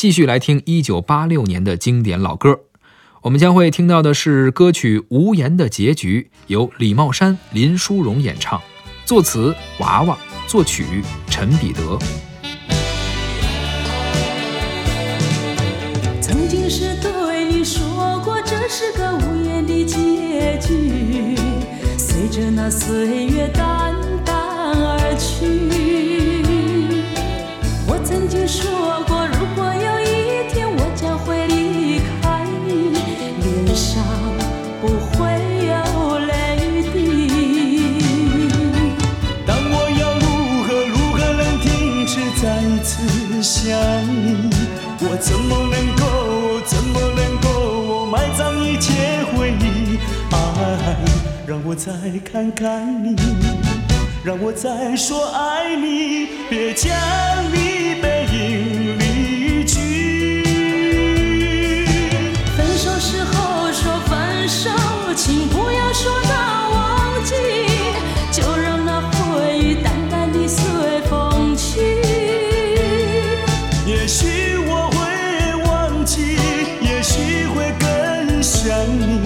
[0.00, 2.60] 继续来听一九八六年的经典老歌。
[3.20, 8.58] 我们将会听到的是歌曲《无言的结局》，由李茂山、林淑荣演唱，
[9.04, 10.16] 作词娃娃，
[10.46, 11.98] 作曲陈彼得。
[16.22, 21.36] 曾经是对你说过，这是个无言的结局，
[21.98, 23.79] 随着那岁月淡
[51.70, 51.92] 我再
[52.24, 53.14] 看看你，
[54.24, 56.90] 让我再说爱你，别将
[57.52, 60.42] 你背影离去。
[62.56, 64.68] 分手时候说分手，
[65.14, 67.36] 请不要说到忘记，
[68.32, 70.64] 就让那回忆淡淡的随
[71.08, 71.78] 风去。
[73.86, 76.36] 也许我会忘记，
[76.82, 79.19] 也许会更想你，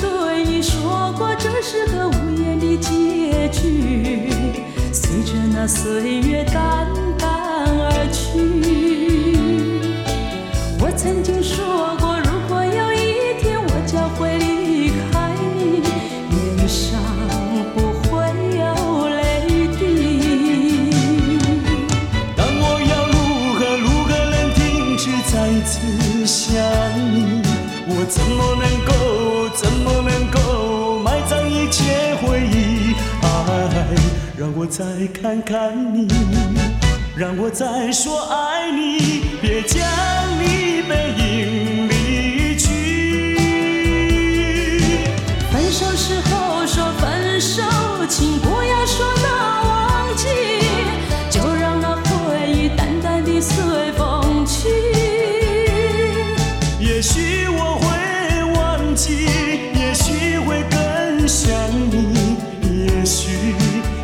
[0.00, 4.30] 对你说过，这是个无言的结局，
[4.92, 6.86] 随着那岁月淡
[7.18, 8.18] 淡而去。
[10.80, 15.82] 我曾经说过，如果有一天我将会离开你，
[16.30, 16.98] 脸上
[17.74, 18.10] 不会
[18.56, 18.64] 有
[19.08, 19.80] 泪滴。
[22.34, 23.18] 但我要如
[23.54, 25.70] 何如何能停止再次
[26.26, 26.48] 想
[27.12, 27.42] 你？
[27.92, 28.90] 我怎么能够
[29.54, 32.94] 怎么能够埋葬一切回忆？
[33.22, 33.26] 爱，
[34.36, 36.06] 让我再看看你，
[37.16, 39.80] 让我再说爱你，别将
[40.38, 43.36] 你背影离去。
[45.50, 47.62] 分手时候说分手，
[48.08, 48.69] 请不要
[61.32, 61.48] 想
[61.92, 62.36] 你
[62.88, 63.54] 也许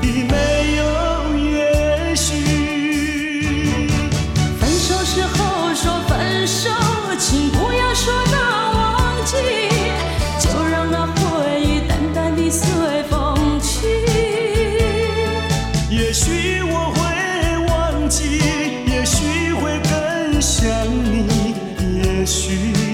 [0.00, 2.30] 已没有也许
[4.60, 6.70] 分手时候说分手
[7.18, 9.34] 请不要说难忘记
[10.38, 13.88] 就让那回忆淡淡的随风去
[15.90, 18.38] 也许我会忘记
[18.86, 20.70] 也许会更想
[21.10, 21.56] 你
[22.04, 22.85] 也许